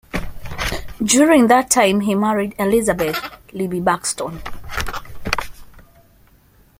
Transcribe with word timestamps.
During 1.03 1.45
that 1.45 1.69
time, 1.69 1.99
he 1.99 2.15
married 2.15 2.55
Elizabeth 2.57 3.17
"Libbie" 3.53 3.81
Buxton. 3.83 4.41